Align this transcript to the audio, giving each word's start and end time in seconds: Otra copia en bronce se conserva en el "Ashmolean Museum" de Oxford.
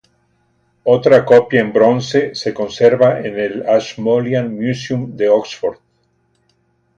Otra 0.95 1.23
copia 1.23 1.61
en 1.61 1.71
bronce 1.71 2.33
se 2.33 2.55
conserva 2.55 3.19
en 3.19 3.37
el 3.37 3.69
"Ashmolean 3.69 4.51
Museum" 4.55 5.15
de 5.15 5.29
Oxford. 5.29 5.77